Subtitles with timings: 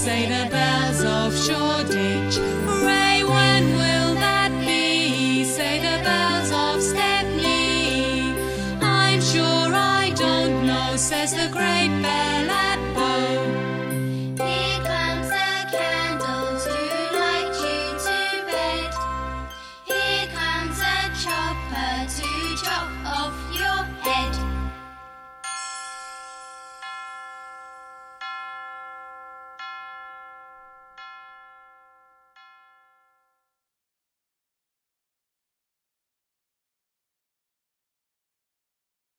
[0.00, 2.36] say the bells of Shoreditch.
[2.64, 5.44] Hooray, when will that be?
[5.44, 8.32] Say the bells of Stepney.
[8.80, 9.68] I'm sure
[10.00, 11.99] I don't know, says the great